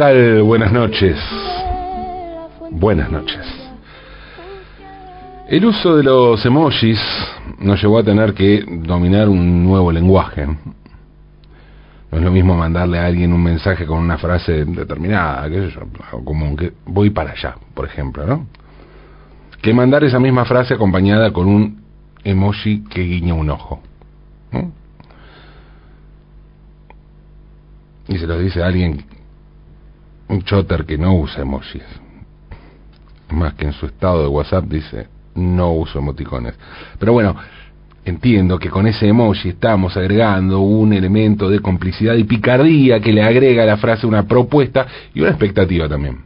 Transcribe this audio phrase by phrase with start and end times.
[0.00, 0.42] tal?
[0.44, 1.14] Buenas noches.
[2.70, 3.46] Buenas noches.
[5.46, 6.98] El uso de los emojis
[7.58, 10.46] nos llevó a tener que dominar un nuevo lenguaje.
[10.46, 10.56] No
[12.18, 15.82] es lo mismo mandarle a alguien un mensaje con una frase determinada, qué sé yo,
[16.24, 18.46] como que voy para allá, por ejemplo, ¿no?
[19.60, 21.82] Que mandar esa misma frase acompañada con un
[22.24, 23.82] emoji que guiña un ojo.
[28.08, 29.04] Y se lo dice a alguien,
[30.30, 31.82] un chotter que no usa emojis.
[33.30, 36.54] Más que en su estado de WhatsApp dice, no uso emoticones.
[36.98, 37.36] Pero bueno,
[38.04, 43.22] entiendo que con ese emoji estamos agregando un elemento de complicidad y picardía que le
[43.22, 46.22] agrega a la frase una propuesta y una expectativa también.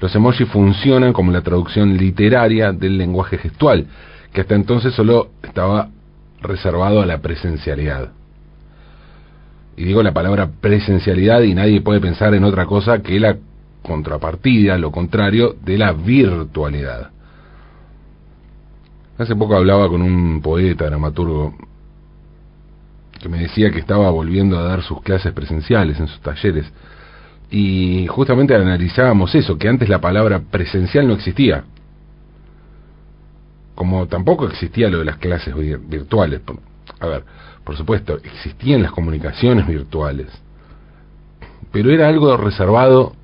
[0.00, 3.86] Los emojis funcionan como la traducción literaria del lenguaje gestual,
[4.32, 5.88] que hasta entonces solo estaba
[6.42, 8.10] reservado a la presencialidad.
[9.76, 13.36] Y digo la palabra presencialidad y nadie puede pensar en otra cosa que la
[13.82, 17.10] contrapartida, lo contrario de la virtualidad.
[19.18, 21.54] Hace poco hablaba con un poeta, dramaturgo,
[23.20, 26.70] que me decía que estaba volviendo a dar sus clases presenciales en sus talleres.
[27.50, 31.64] Y justamente analizábamos eso, que antes la palabra presencial no existía.
[33.74, 36.40] Como tampoco existía lo de las clases virtuales.
[37.00, 37.24] A ver,
[37.64, 40.28] por supuesto, existían las comunicaciones virtuales.
[41.72, 43.14] Pero era algo reservado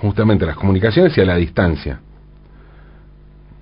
[0.00, 2.00] justamente a las comunicaciones y a la distancia.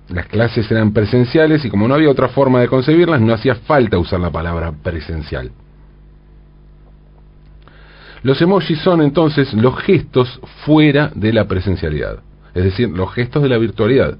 [0.09, 3.97] Las clases eran presenciales y como no había otra forma de concebirlas, no hacía falta
[3.97, 5.51] usar la palabra presencial.
[8.23, 12.19] Los emojis son entonces los gestos fuera de la presencialidad,
[12.53, 14.17] es decir, los gestos de la virtualidad.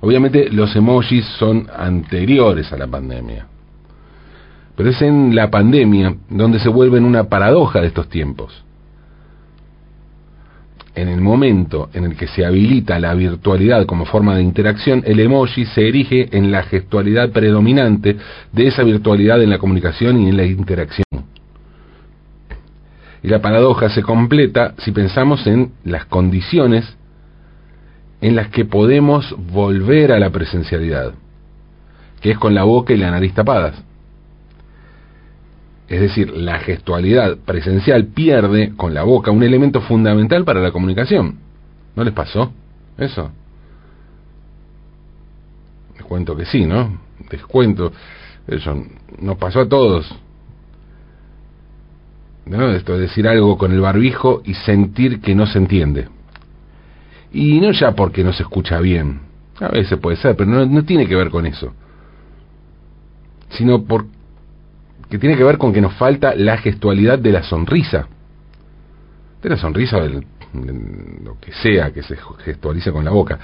[0.00, 3.46] Obviamente los emojis son anteriores a la pandemia,
[4.78, 8.64] pero es en la pandemia donde se vuelven una paradoja de estos tiempos.
[10.94, 15.18] En el momento en el que se habilita la virtualidad como forma de interacción, el
[15.18, 18.18] emoji se erige en la gestualidad predominante
[18.52, 21.04] de esa virtualidad en la comunicación y en la interacción.
[23.24, 26.96] Y la paradoja se completa si pensamos en las condiciones
[28.20, 31.14] en las que podemos volver a la presencialidad,
[32.20, 33.87] que es con la boca y la nariz tapadas.
[35.88, 41.38] Es decir, la gestualidad presencial pierde con la boca un elemento fundamental para la comunicación.
[41.96, 42.52] ¿No les pasó
[42.98, 43.30] eso?
[45.96, 46.98] Les cuento que sí, ¿no?
[47.30, 47.92] Les cuento.
[48.46, 48.84] Eso
[49.18, 50.14] nos pasó a todos.
[52.44, 52.70] ¿No?
[52.70, 56.08] Esto de decir algo con el barbijo y sentir que no se entiende.
[57.32, 59.20] Y no ya porque no se escucha bien.
[59.58, 61.72] A veces puede ser, pero no, no tiene que ver con eso.
[63.50, 64.17] Sino porque
[65.10, 68.06] que tiene que ver con que nos falta la gestualidad de la sonrisa.
[69.42, 70.22] De la sonrisa de
[71.24, 73.38] lo que sea que se gestualice con la boca.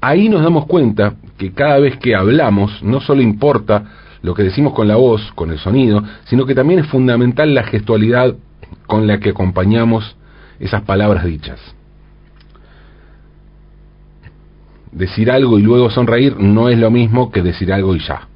[0.00, 3.84] Ahí nos damos cuenta que cada vez que hablamos no solo importa
[4.22, 7.62] lo que decimos con la voz, con el sonido, sino que también es fundamental la
[7.64, 8.34] gestualidad
[8.86, 10.16] con la que acompañamos
[10.58, 11.60] esas palabras dichas.
[14.92, 18.28] Decir algo y luego sonreír no es lo mismo que decir algo y ya.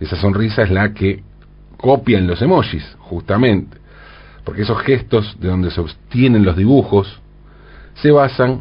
[0.00, 1.22] Esa sonrisa es la que
[1.78, 3.78] copian los emojis, justamente,
[4.44, 7.20] porque esos gestos de donde se obtienen los dibujos
[7.94, 8.60] se basan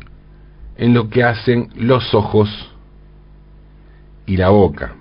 [0.77, 2.49] en lo que hacen los ojos
[4.25, 4.95] y la boca.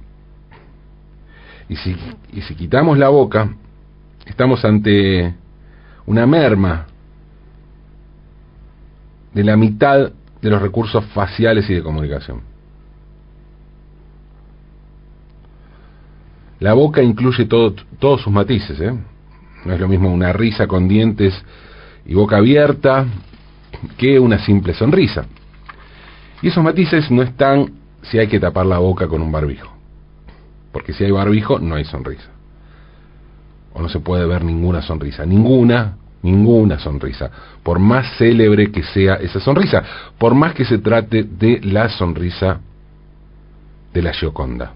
[1.69, 1.97] Y si,
[2.33, 3.55] y si quitamos la boca,
[4.25, 5.35] estamos ante
[6.07, 6.87] una merma
[9.35, 12.56] de la mitad de los recursos faciales y de comunicación.
[16.61, 18.95] La boca incluye todo, todos sus matices, ¿eh?
[19.65, 21.35] No es lo mismo una risa con dientes
[22.07, 23.05] y boca abierta
[23.97, 25.27] que una simple sonrisa.
[26.41, 27.73] Y esos matices no están
[28.03, 29.73] si hay que tapar la boca con un barbijo.
[30.73, 32.29] Porque si hay barbijo no hay sonrisa.
[33.73, 35.27] O no se puede ver ninguna sonrisa.
[35.27, 37.31] Ninguna, ninguna sonrisa.
[37.63, 39.83] Por más célebre que sea esa sonrisa.
[40.19, 42.61] Por más que se trate de la sonrisa
[43.93, 44.73] de la Gioconda.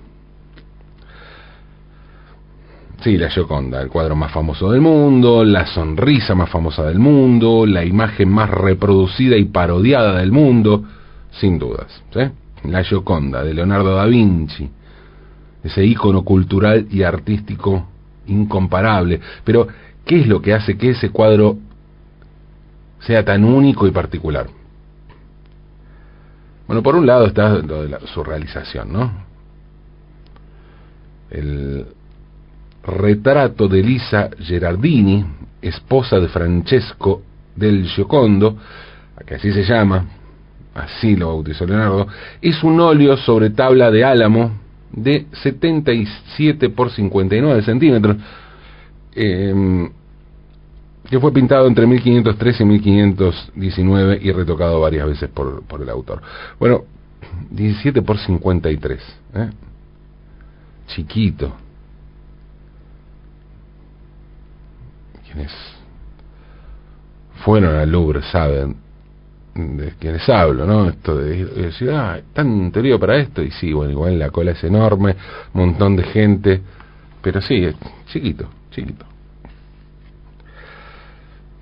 [3.02, 7.64] Sí, la Gioconda, el cuadro más famoso del mundo, la sonrisa más famosa del mundo,
[7.64, 10.85] la imagen más reproducida y parodiada del mundo,
[11.31, 12.02] sin dudas.
[12.12, 12.20] ¿sí?
[12.69, 14.69] La Gioconda de Leonardo da Vinci,
[15.64, 17.88] ese ícono cultural y artístico
[18.26, 19.19] incomparable.
[19.44, 19.67] Pero,
[20.05, 21.56] ¿qué es lo que hace que ese cuadro
[22.99, 24.46] sea tan único y particular?
[26.67, 29.11] Bueno, por un lado está lo de la, su realización, ¿no?
[31.31, 31.87] El,
[32.91, 35.25] retrato de Lisa Gerardini,
[35.63, 37.23] esposa de Francesco
[37.55, 38.57] del Giocondo,
[39.27, 40.07] que así se llama,
[40.75, 42.07] así lo bautizó Leonardo,
[42.41, 44.53] es un óleo sobre tabla de álamo
[44.93, 48.17] de 77 por 59 centímetros,
[49.15, 49.89] eh,
[51.09, 56.23] que fue pintado entre 1513 y 1519 y retocado varias veces por, por el autor.
[56.59, 56.85] Bueno,
[57.51, 59.01] 17 por 53,
[59.35, 59.51] ¿eh?
[60.87, 61.53] chiquito.
[65.32, 65.53] Quienes
[67.44, 68.77] fueron al Louvre saben
[69.55, 70.88] de quienes hablo, ¿no?
[70.88, 74.62] Esto de, decir, ah, tan teoría para esto, y sí, bueno, igual la cola es
[74.65, 75.17] enorme,
[75.53, 76.61] montón de gente,
[77.21, 77.75] pero sí, es
[78.06, 79.05] chiquito, chiquito.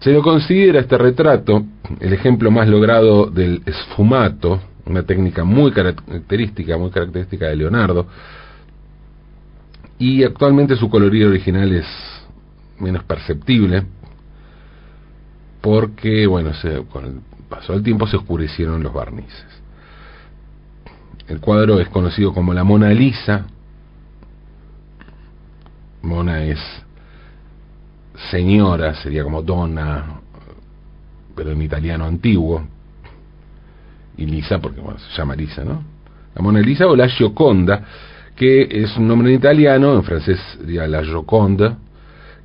[0.00, 1.64] Se lo considera este retrato
[1.98, 8.06] el ejemplo más logrado del esfumato, una técnica muy característica, muy característica de Leonardo,
[9.98, 11.86] y actualmente su colorido original es
[12.80, 13.84] menos perceptible,
[15.60, 19.46] porque, bueno, se, con el paso del tiempo se oscurecieron los barnices.
[21.26, 23.44] El cuadro es conocido como la Mona Lisa.
[26.02, 26.58] Mona es
[28.30, 30.20] señora, sería como donna,
[31.34, 32.62] pero en italiano antiguo.
[34.16, 35.82] Y Lisa, porque bueno, se llama Lisa, ¿no?
[36.34, 37.84] La Mona Lisa o la Gioconda,
[38.34, 41.78] que es un nombre en italiano, en francés sería la Gioconda,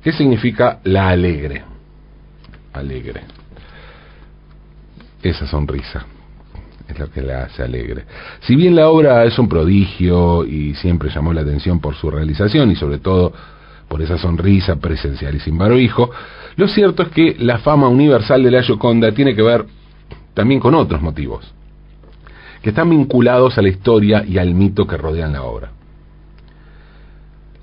[0.04, 1.62] que significa la alegre.
[2.74, 3.22] Alegre.
[5.22, 6.04] Esa sonrisa
[6.86, 8.04] es lo que la hace alegre.
[8.40, 12.70] Si bien la obra es un prodigio y siempre llamó la atención por su realización
[12.70, 13.32] y sobre todo
[13.88, 16.10] por esa sonrisa presencial y sin barbijo,
[16.56, 19.64] lo cierto es que la fama universal de la Gioconda tiene que ver
[20.34, 21.50] también con otros motivos,
[22.60, 25.70] que están vinculados a la historia y al mito que rodean la obra.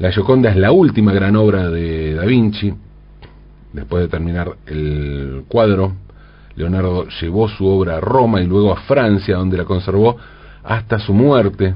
[0.02, 2.74] La Gioconda es la última gran obra de Da Vinci.
[3.72, 5.94] Después de terminar el cuadro,
[6.56, 10.18] Leonardo llevó su obra a Roma y luego a Francia, donde la conservó
[10.64, 11.76] hasta su muerte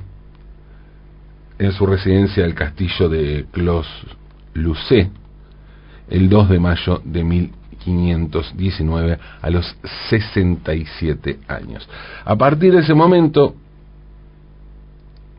[1.59, 3.85] en su residencia del castillo de Clos
[4.55, 5.11] Lucé
[6.09, 9.77] el 2 de mayo de 1519 a los
[10.09, 11.87] 67 años.
[12.25, 13.53] A partir de ese momento,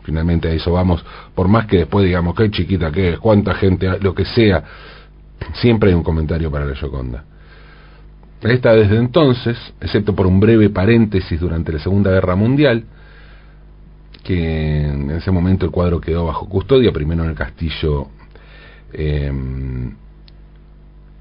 [0.10, 3.88] finalmente a eso vamos, por más que después digamos qué chiquita que es, cuánta gente,
[4.02, 4.64] lo que sea,
[5.54, 7.24] siempre hay un comentario para la Gioconda.
[8.42, 12.86] Esta desde entonces, excepto por un breve paréntesis durante la Segunda Guerra Mundial,
[14.24, 18.08] que en ese momento el cuadro quedó bajo custodia, primero en el castillo
[18.92, 19.32] eh,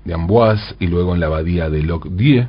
[0.04, 2.46] de Amboise y luego en la abadía de Loc-Dieu,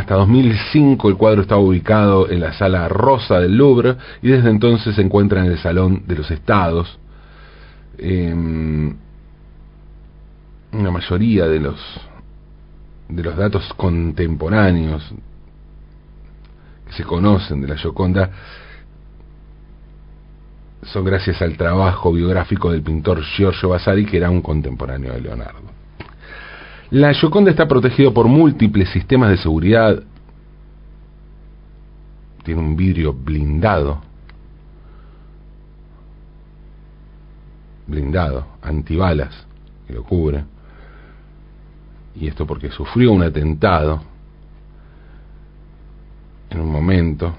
[0.00, 4.94] hasta 2005 el cuadro estaba ubicado en la sala rosa del Louvre y desde entonces
[4.94, 6.98] se encuentra en el Salón de los Estados.
[7.98, 8.32] Eh,
[10.72, 11.80] una mayoría de los
[13.08, 15.02] de los datos contemporáneos
[16.86, 18.30] que se conocen de la Gioconda
[20.82, 25.79] son gracias al trabajo biográfico del pintor Giorgio Vasari, que era un contemporáneo de Leonardo.
[26.90, 30.02] La Gioconda está protegida por múltiples sistemas de seguridad.
[32.42, 34.00] Tiene un vidrio blindado.
[37.86, 39.46] Blindado, antibalas
[39.88, 40.44] y lo cubre.
[42.16, 44.02] Y esto porque sufrió un atentado
[46.50, 47.32] en un momento,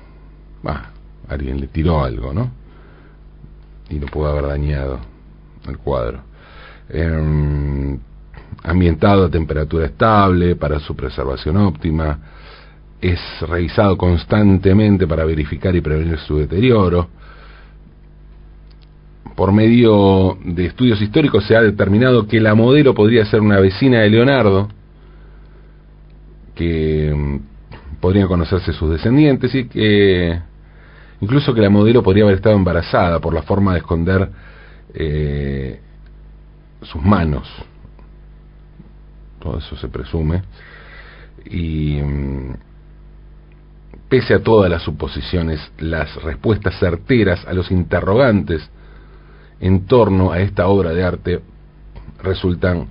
[0.64, 0.92] bah,
[1.28, 2.50] alguien le tiró algo, ¿no?
[3.90, 5.00] Y lo pudo haber dañado
[5.68, 6.22] el cuadro.
[6.88, 8.00] Em,
[8.64, 12.20] ambientado a temperatura estable para su preservación óptima,
[13.02, 17.10] es revisado constantemente para verificar y prevenir su deterioro.
[19.36, 24.02] Por medio de estudios históricos se ha determinado que la modelo podría ser una vecina
[24.02, 24.70] de Leonardo,
[26.54, 30.40] que mm, podrían conocerse sus descendientes y que
[31.22, 34.30] incluso que la modelo podría haber estado embarazada por la forma de esconder
[34.94, 35.80] eh,
[36.84, 37.48] sus manos.
[39.42, 40.44] Todo eso se presume.
[41.46, 42.54] Y mm,
[44.08, 48.70] pese a todas las suposiciones, las respuestas certeras a los interrogantes
[49.60, 51.42] en torno a esta obra de arte
[52.22, 52.88] resultan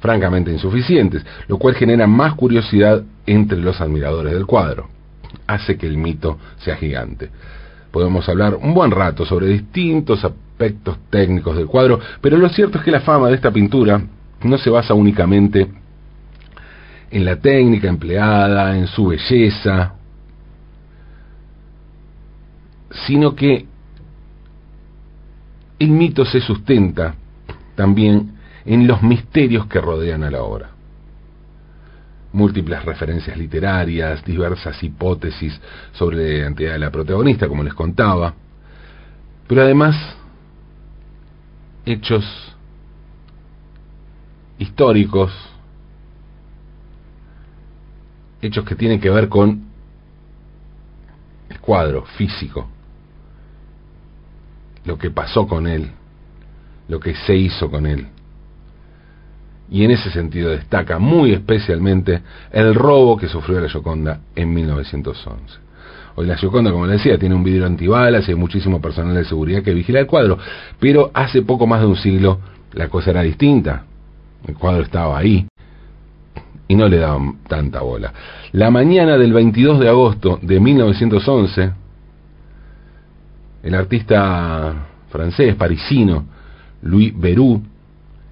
[0.00, 4.88] francamente insuficientes, lo cual genera más curiosidad entre los admiradores del cuadro.
[5.46, 7.30] Hace que el mito sea gigante.
[7.92, 12.84] Podemos hablar un buen rato sobre distintos aspectos técnicos del cuadro, pero lo cierto es
[12.84, 14.00] que la fama de esta pintura
[14.42, 15.68] no se basa únicamente
[17.12, 19.92] en la técnica empleada, en su belleza,
[23.06, 23.66] sino que
[25.78, 27.14] el mito se sustenta
[27.74, 28.32] también
[28.64, 30.70] en los misterios que rodean a la obra.
[32.32, 35.60] Múltiples referencias literarias, diversas hipótesis
[35.92, 38.34] sobre la identidad de la protagonista, como les contaba,
[39.46, 40.16] pero además
[41.84, 42.24] hechos
[44.58, 45.30] históricos,
[48.42, 49.62] hechos que tienen que ver con
[51.48, 52.68] el cuadro físico,
[54.84, 55.90] lo que pasó con él,
[56.88, 58.08] lo que se hizo con él.
[59.70, 62.20] Y en ese sentido destaca muy especialmente
[62.50, 65.62] el robo que sufrió la Gioconda en 1911.
[66.16, 69.24] Hoy la Gioconda, como les decía, tiene un vidrio antibalas y hay muchísimo personal de
[69.24, 70.36] seguridad que vigila el cuadro,
[70.78, 72.40] pero hace poco más de un siglo
[72.72, 73.84] la cosa era distinta.
[74.46, 75.46] El cuadro estaba ahí
[76.72, 78.14] y no le daban tanta bola.
[78.52, 81.70] La mañana del 22 de agosto de 1911,
[83.62, 86.24] el artista francés, parisino,
[86.80, 87.62] Louis Berou,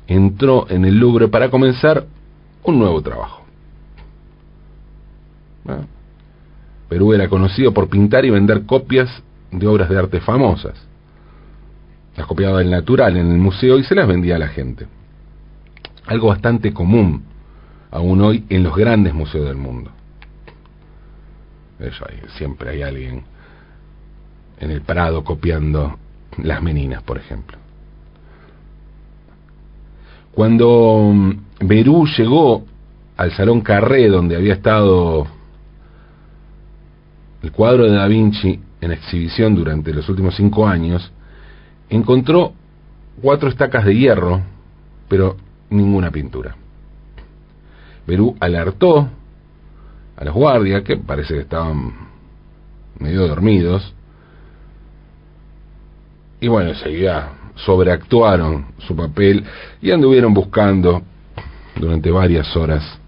[0.06, 2.06] entró en el Louvre para comenzar
[2.64, 3.44] un nuevo trabajo.
[6.88, 10.82] Perú era conocido por pintar y vender copias de obras de arte famosas.
[12.16, 14.86] Las copiaba del natural en el museo y se las vendía a la gente.
[16.06, 17.28] Algo bastante común
[17.90, 19.90] aún hoy en los grandes museos del mundo.
[21.78, 23.22] Eso hay, siempre hay alguien
[24.60, 25.98] en el Prado copiando
[26.42, 27.58] las meninas, por ejemplo.
[30.32, 31.32] Cuando mm,
[31.66, 32.64] Berú llegó
[33.16, 35.26] al Salón Carré, donde había estado
[37.42, 41.10] el cuadro de Da Vinci en exhibición durante los últimos cinco años,
[41.88, 42.52] encontró
[43.20, 44.40] cuatro estacas de hierro,
[45.08, 45.36] pero
[45.70, 46.54] ninguna pintura.
[48.06, 49.08] Berú alertó
[50.16, 51.92] a los guardias, que parece que estaban
[52.98, 53.94] medio dormidos,
[56.40, 59.44] y bueno, enseguida sobreactuaron su papel
[59.82, 61.02] y anduvieron buscando
[61.76, 63.00] durante varias horas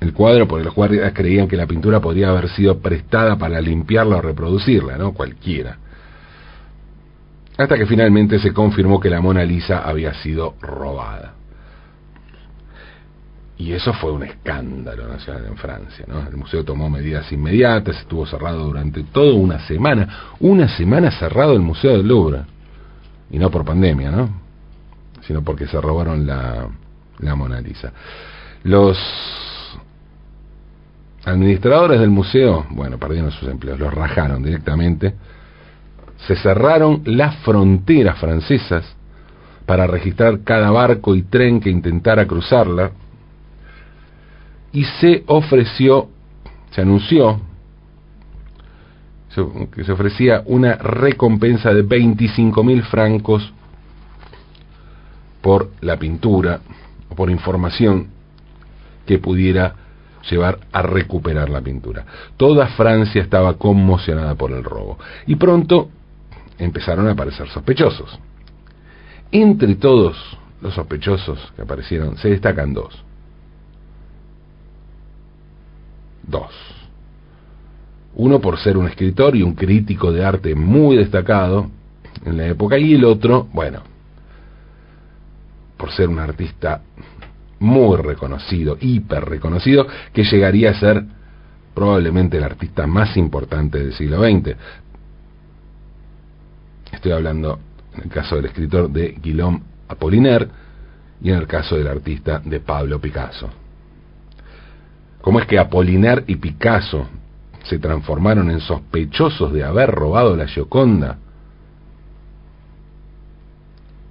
[0.00, 4.16] el cuadro porque los guardias creían que la pintura podría haber sido prestada para limpiarla
[4.16, 5.12] o reproducirla, ¿no?
[5.12, 5.78] Cualquiera.
[7.56, 11.34] Hasta que finalmente se confirmó que la Mona Lisa había sido robada.
[13.58, 16.04] Y eso fue un escándalo nacional en Francia.
[16.06, 16.26] ¿no?
[16.28, 20.34] El museo tomó medidas inmediatas, estuvo cerrado durante toda una semana.
[20.40, 22.42] Una semana cerrado el Museo del Louvre.
[23.30, 24.28] Y no por pandemia, ¿no?
[25.22, 26.68] Sino porque se robaron la,
[27.18, 27.92] la Mona Lisa.
[28.62, 28.98] Los
[31.24, 35.14] administradores del museo, bueno, perdieron sus empleos, los rajaron directamente.
[36.26, 38.84] Se cerraron las fronteras francesas
[39.64, 42.92] para registrar cada barco y tren que intentara cruzarla
[44.76, 46.10] y se ofreció,
[46.70, 47.40] se anunció
[49.74, 53.54] que se ofrecía una recompensa de 25 mil francos
[55.40, 56.60] por la pintura
[57.08, 58.08] o por información
[59.06, 59.74] que pudiera
[60.30, 62.04] llevar a recuperar la pintura.
[62.36, 65.88] Toda Francia estaba conmocionada por el robo y pronto
[66.58, 68.18] empezaron a aparecer sospechosos.
[69.32, 70.18] Entre todos
[70.60, 73.06] los sospechosos que aparecieron se destacan dos.
[76.26, 76.52] Dos.
[78.14, 81.70] Uno por ser un escritor y un crítico de arte muy destacado
[82.24, 83.82] en la época y el otro, bueno,
[85.76, 86.80] por ser un artista
[87.58, 91.04] muy reconocido, hiper reconocido, que llegaría a ser
[91.74, 94.56] probablemente el artista más importante del siglo XX.
[96.92, 97.58] Estoy hablando
[97.94, 100.48] en el caso del escritor de Guillaume Apollinaire
[101.22, 103.65] y en el caso del artista de Pablo Picasso.
[105.26, 107.04] ¿Cómo es que Apollinaire y Picasso
[107.64, 111.18] se transformaron en sospechosos de haber robado la Gioconda?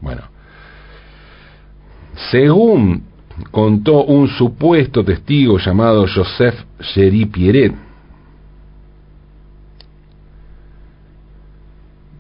[0.02, 0.24] Bueno,
[2.32, 3.04] según
[3.50, 7.74] contó un supuesto testigo llamado Joseph Géry Pierret,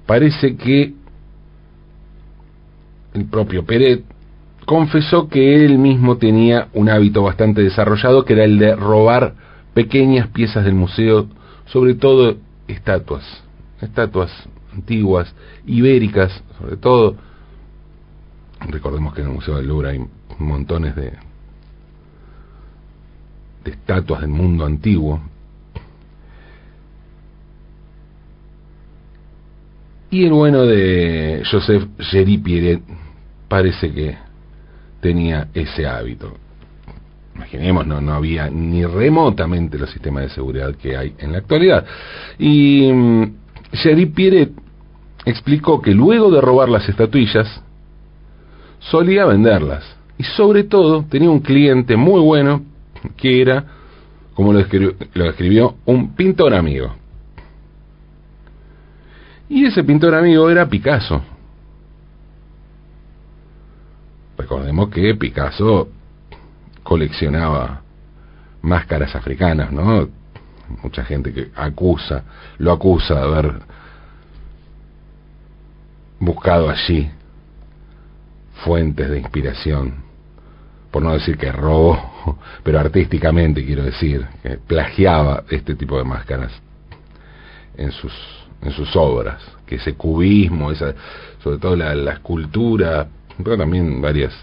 [0.05, 0.93] parece que
[3.13, 4.14] el propio Peret
[4.65, 9.35] confesó que él mismo tenía un hábito bastante desarrollado que era el de robar
[9.73, 11.27] pequeñas piezas del museo,
[11.67, 13.23] sobre todo estatuas,
[13.81, 14.31] estatuas
[14.73, 15.33] antiguas,
[15.65, 17.15] ibéricas, sobre todo.
[18.67, 20.05] Recordemos que en el Museo del Louvre hay
[20.39, 21.13] montones de,
[23.63, 25.21] de estatuas del mundo antiguo.
[30.09, 32.81] Y el bueno de Joseph Géry Pierret
[33.47, 34.24] parece que
[35.05, 36.33] tenía ese hábito.
[37.35, 41.85] Imaginemos, no, no había ni remotamente los sistemas de seguridad que hay en la actualidad.
[42.39, 43.33] Y um,
[44.15, 44.49] Pierret
[45.23, 47.61] explicó que luego de robar las estatuillas,
[48.79, 49.83] solía venderlas.
[50.17, 52.63] Y sobre todo tenía un cliente muy bueno
[53.15, 53.63] que era,
[54.33, 54.65] como lo
[55.13, 56.95] lo escribió un pintor amigo.
[59.49, 61.21] Y ese pintor amigo era Picasso.
[64.37, 65.89] Recordemos que Picasso
[66.83, 67.81] coleccionaba
[68.61, 70.07] máscaras africanas, ¿no?
[70.83, 72.23] Mucha gente que acusa,
[72.57, 73.53] lo acusa de haber
[76.19, 77.09] buscado allí
[78.63, 79.95] fuentes de inspiración,
[80.89, 86.51] por no decir que robó, pero artísticamente quiero decir, que plagiaba este tipo de máscaras
[87.77, 88.13] en sus
[88.61, 90.93] en sus obras, que ese cubismo, esa,
[91.43, 93.07] sobre todo la, la escultura
[93.43, 94.33] pero también varias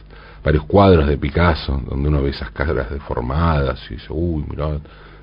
[0.45, 4.79] varios cuadros de Picasso donde uno ve esas caras deformadas y dice, uy, mirá,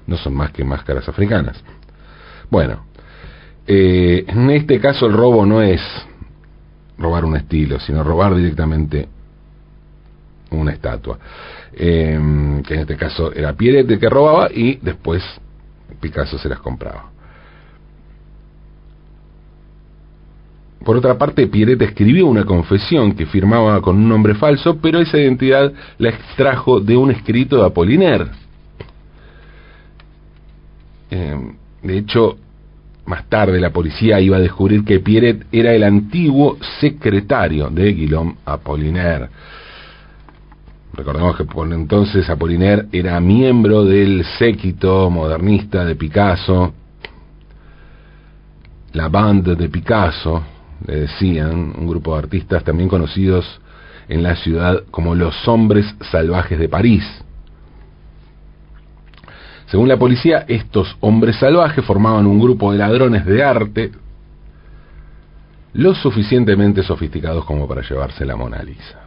[0.07, 1.61] no son más que máscaras africanas.
[2.49, 2.85] Bueno,
[3.67, 5.81] eh, en este caso el robo no es
[6.97, 9.07] robar un estilo, sino robar directamente
[10.51, 11.19] una estatua.
[11.73, 12.19] Eh,
[12.65, 15.23] que en este caso era Pierre que robaba y después
[15.99, 17.11] Picasso se las compraba.
[20.83, 25.17] Por otra parte, Pierret escribió una confesión que firmaba con un nombre falso, pero esa
[25.17, 28.27] identidad la extrajo de un escrito de Apollinaire.
[31.11, 32.37] Eh, de hecho,
[33.05, 38.35] más tarde la policía iba a descubrir que Pierret era el antiguo secretario de Guillaume
[38.45, 39.27] Apollinaire.
[40.93, 46.73] Recordemos que por entonces Apollinaire era miembro del séquito modernista de Picasso,
[48.93, 50.43] la banda de Picasso,
[50.85, 53.61] le decían, un grupo de artistas también conocidos
[54.07, 57.03] en la ciudad como los hombres salvajes de París.
[59.67, 63.91] Según la policía, estos hombres salvajes formaban un grupo de ladrones de arte
[65.73, 69.05] lo suficientemente sofisticados como para llevarse la Mona Lisa.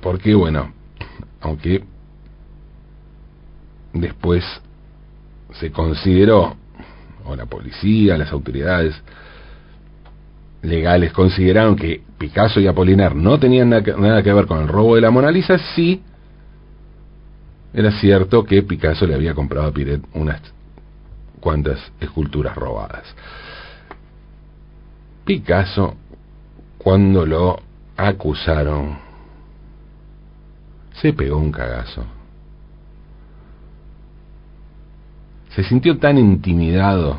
[0.00, 0.72] Porque, bueno,
[1.40, 1.84] aunque
[3.92, 4.44] después
[5.60, 6.56] se consideró,
[7.24, 8.94] o la policía, las autoridades
[10.62, 15.00] legales consideraron que Picasso y Apolinar no tenían nada que ver con el robo de
[15.02, 16.02] la Mona Lisa, sí
[17.76, 20.40] era cierto que Picasso le había comprado a Piret unas
[21.40, 23.04] cuantas esculturas robadas.
[25.26, 25.94] Picasso,
[26.78, 27.60] cuando lo
[27.94, 28.96] acusaron,
[30.94, 32.15] se pegó un cagazo.
[35.56, 37.18] Se sintió tan intimidado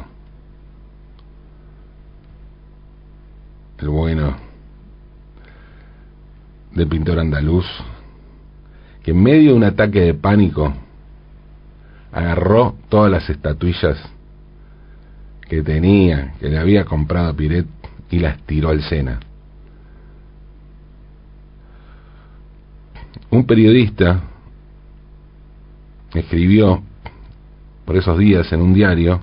[3.80, 4.38] el bueno
[6.72, 7.66] del pintor andaluz
[9.02, 10.72] que en medio de un ataque de pánico
[12.12, 13.98] agarró todas las estatuillas
[15.50, 17.66] que tenía, que le había comprado a Piret
[18.12, 19.20] y las tiró al Sena.
[23.32, 24.22] Un periodista
[26.14, 26.84] escribió
[27.88, 29.22] por esos días en un diario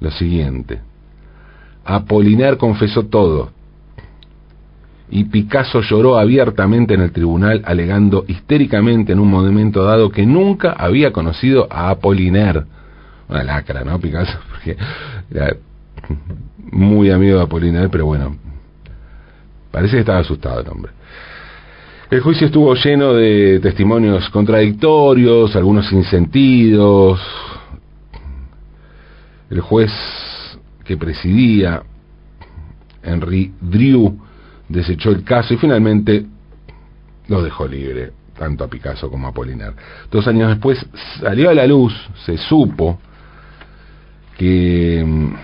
[0.00, 0.80] lo siguiente.
[1.84, 3.50] Apolinar confesó todo
[5.10, 10.72] y Picasso lloró abiertamente en el tribunal alegando histéricamente en un momento dado que nunca
[10.72, 12.64] había conocido a Apolinar.
[13.28, 14.00] Una lacra, ¿no?
[14.00, 14.78] Picasso, porque
[16.72, 18.34] muy amigo de Apolinar, pero bueno,
[19.70, 20.92] parece que estaba asustado el hombre.
[22.10, 27.20] El juicio estuvo lleno de testimonios contradictorios, algunos sin sentidos.
[29.50, 29.90] El juez
[30.84, 31.82] que presidía,
[33.02, 34.18] Henry Drew,
[34.68, 36.26] desechó el caso y finalmente
[37.28, 39.74] lo dejó libre, tanto a Picasso como a Apolinar.
[40.10, 40.84] Dos años después
[41.20, 41.92] salió a la luz,
[42.24, 42.98] se supo
[44.36, 45.34] que mm,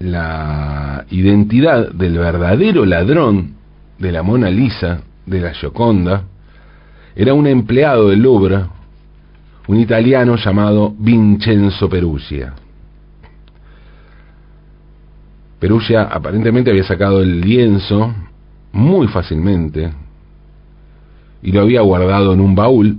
[0.00, 3.54] la identidad del verdadero ladrón
[3.98, 6.24] de la Mona Lisa, de la Gioconda,
[7.14, 8.66] era un empleado del Louvre,
[9.68, 12.54] un italiano llamado Vincenzo Perugia.
[15.58, 18.14] Perugia aparentemente había sacado el lienzo
[18.72, 19.90] muy fácilmente
[21.42, 22.98] y lo había guardado en un baúl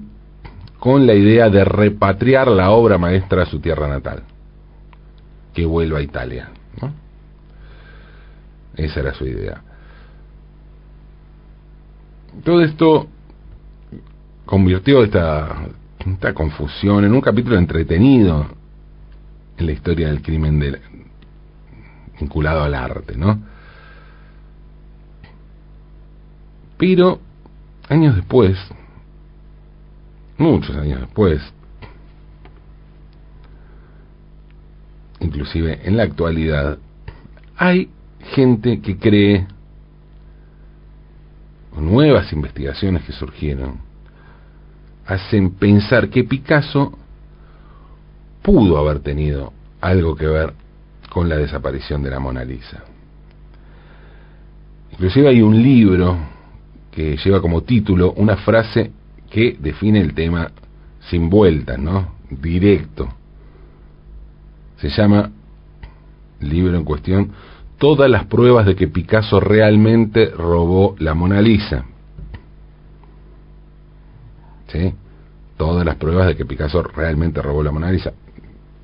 [0.80, 4.23] con la idea de repatriar la obra maestra a su tierra natal,
[5.53, 6.49] que vuelva a Italia.
[8.75, 9.62] Esa era su idea.
[12.43, 13.08] Todo esto
[14.45, 15.67] convirtió esta,
[16.33, 18.47] confusión en un capítulo entretenido
[19.57, 20.79] en la historia del crimen de,
[22.19, 23.39] vinculado al arte, ¿no?
[26.77, 27.19] Pero
[27.89, 28.57] años después,
[30.37, 31.41] muchos años después,
[35.19, 36.77] inclusive en la actualidad,
[37.55, 37.89] hay
[38.35, 39.47] gente que cree,
[41.75, 43.87] nuevas investigaciones que surgieron,
[45.07, 46.97] hacen pensar que Picasso
[48.41, 50.53] pudo haber tenido algo que ver
[51.09, 52.83] con la desaparición de la Mona Lisa.
[54.91, 56.17] Inclusive hay un libro
[56.91, 58.91] que lleva como título una frase
[59.29, 60.51] que define el tema
[61.09, 62.15] sin vueltas, ¿no?
[62.29, 63.07] Directo.
[64.77, 65.31] Se llama,
[66.39, 67.31] libro en cuestión,
[67.77, 71.85] Todas las pruebas de que Picasso realmente robó la Mona Lisa.
[74.67, 74.93] ¿Sí?
[75.58, 78.13] Todas las pruebas de que Picasso realmente robó la Mona Lisa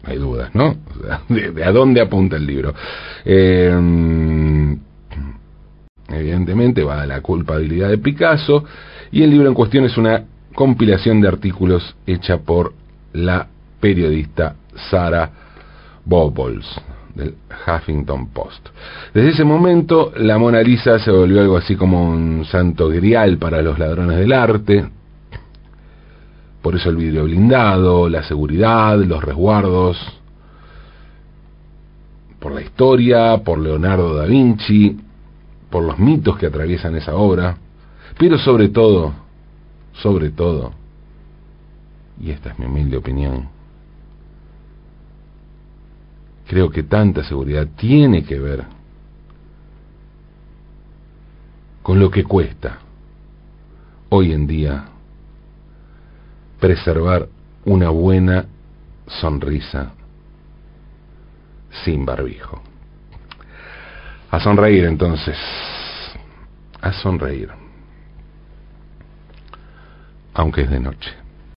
[0.04, 0.76] hay dudas, ¿no?
[1.30, 2.74] de, a dónde apunta el libro.
[3.26, 4.78] Eh,
[6.10, 8.66] evidentemente va a la culpabilidad de Picasso
[9.12, 12.74] y el libro en cuestión es una compilación de artículos hecha por
[13.14, 13.48] la
[13.80, 14.56] periodista
[14.90, 15.32] Sarah
[16.06, 16.66] Bobbles
[17.16, 18.70] del Huffington Post.
[19.14, 23.62] Desde ese momento la Mona Lisa se volvió algo así como un santo grial para
[23.62, 24.86] los ladrones del arte,
[26.64, 29.98] por eso el vidrio blindado, la seguridad, los resguardos,
[32.40, 34.98] por la historia, por Leonardo da Vinci,
[35.70, 37.58] por los mitos que atraviesan esa obra,
[38.18, 39.12] pero sobre todo,
[39.92, 40.72] sobre todo,
[42.22, 43.50] y esta es mi humilde opinión,
[46.48, 48.64] creo que tanta seguridad tiene que ver
[51.82, 52.78] con lo que cuesta
[54.08, 54.93] hoy en día
[56.64, 57.28] preservar
[57.66, 58.46] una buena
[59.06, 59.92] sonrisa
[61.84, 62.62] sin barbijo.
[64.32, 65.38] A sonreír entonces,
[66.80, 67.50] a sonreír,
[70.34, 71.23] aunque es de noche.